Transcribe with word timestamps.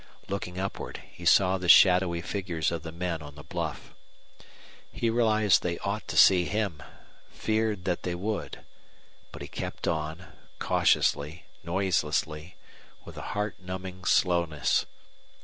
Looking 0.27 0.57
upward, 0.59 1.03
he 1.11 1.25
saw 1.25 1.59
the 1.59 1.69
shadowy 1.69 2.23
figures 2.23 2.71
of 2.71 2.81
the 2.81 2.91
men 2.91 3.21
on 3.21 3.35
the 3.35 3.43
bluff. 3.43 3.93
He 4.91 5.11
realized 5.11 5.61
they 5.61 5.77
ought 5.77 6.07
to 6.07 6.17
see 6.17 6.45
him, 6.45 6.81
feared 7.29 7.85
that 7.85 8.01
they 8.01 8.15
would. 8.15 8.65
But 9.31 9.43
he 9.43 9.47
kept 9.47 9.87
on, 9.87 10.25
cautiously, 10.57 11.45
noiselessly, 11.63 12.55
with 13.05 13.15
a 13.15 13.21
heart 13.37 13.57
numbing 13.59 14.05
slowness. 14.05 14.87